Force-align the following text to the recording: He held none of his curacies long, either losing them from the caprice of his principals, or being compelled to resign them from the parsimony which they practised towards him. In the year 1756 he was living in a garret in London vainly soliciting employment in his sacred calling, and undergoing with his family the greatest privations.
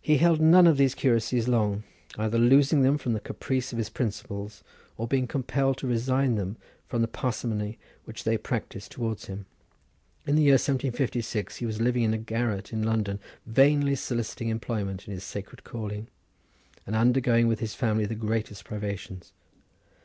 He 0.00 0.16
held 0.16 0.40
none 0.40 0.66
of 0.66 0.78
his 0.78 0.92
curacies 0.92 1.46
long, 1.46 1.84
either 2.18 2.36
losing 2.36 2.82
them 2.82 2.98
from 2.98 3.12
the 3.12 3.20
caprice 3.20 3.70
of 3.70 3.78
his 3.78 3.90
principals, 3.90 4.64
or 4.98 5.06
being 5.06 5.28
compelled 5.28 5.78
to 5.78 5.86
resign 5.86 6.34
them 6.34 6.56
from 6.88 7.00
the 7.00 7.06
parsimony 7.06 7.78
which 8.04 8.24
they 8.24 8.36
practised 8.36 8.90
towards 8.90 9.26
him. 9.26 9.46
In 10.26 10.34
the 10.34 10.42
year 10.42 10.54
1756 10.54 11.58
he 11.58 11.64
was 11.64 11.80
living 11.80 12.02
in 12.02 12.12
a 12.12 12.18
garret 12.18 12.72
in 12.72 12.82
London 12.82 13.20
vainly 13.46 13.94
soliciting 13.94 14.48
employment 14.48 15.06
in 15.06 15.14
his 15.14 15.22
sacred 15.22 15.62
calling, 15.62 16.08
and 16.84 16.96
undergoing 16.96 17.46
with 17.46 17.60
his 17.60 17.76
family 17.76 18.04
the 18.04 18.16
greatest 18.16 18.64
privations. 18.64 19.32